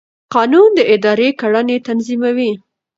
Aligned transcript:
قانون 0.33 0.69
د 0.77 0.79
ادارې 0.93 1.29
کړنې 1.41 1.77
تنظیموي. 1.87 2.51